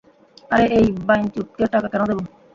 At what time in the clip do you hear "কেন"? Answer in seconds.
1.91-2.01